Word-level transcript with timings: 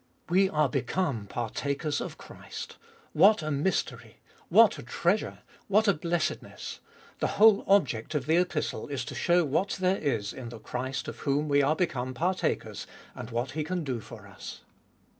We 0.29 0.49
are 0.49 0.67
become 0.67 1.27
partakers 1.27 2.01
of 2.01 2.17
Christ! 2.17 2.77
What 3.13 3.43
a 3.43 3.51
mystery! 3.51 4.17
What 4.49 4.79
a 4.79 4.81
treasure! 4.81 5.43
What 5.67 5.87
a 5.87 5.93
blessedness! 5.93 6.79
The 7.19 7.27
whole 7.37 7.63
object 7.67 8.15
of 8.15 8.25
the 8.25 8.37
Epistle 8.37 8.87
is 8.87 9.05
to 9.05 9.13
show 9.13 9.45
what 9.45 9.77
there 9.79 9.97
is 9.97 10.33
in 10.33 10.49
the 10.49 10.57
Christ 10.57 11.07
of 11.07 11.19
whom 11.19 11.47
we 11.47 11.61
are 11.61 11.75
become 11.75 12.15
partakers, 12.15 12.87
and 13.13 13.29
what 13.29 13.51
He 13.51 13.63
can 13.63 13.83
do 13.83 13.99
for 13.99 14.25
us. 14.25 14.61